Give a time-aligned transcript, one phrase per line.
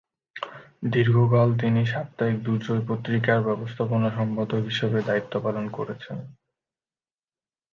[0.91, 6.17] দীর্ঘকাল তিনি সাপ্তাহিক দুর্জয় পত্রিকার ব্যবস্থাপনা সম্পাদক হিসেবে দ্বায়িত্ব পালন করেছেন।